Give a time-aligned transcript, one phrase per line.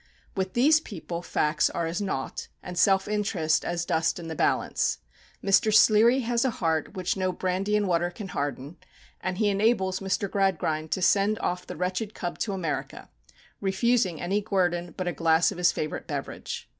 [0.35, 4.97] With these people facts are as naught, and self interest as dust in the balance.
[5.43, 5.71] Mr.
[5.71, 8.77] Sleary has a heart which no brandy and water can harden,
[9.21, 10.27] and he enables Mr.
[10.27, 13.09] Gradgrind to send off the wretched cub to America,
[13.61, 16.67] refusing any guerdon but a glass of his favourite beverage.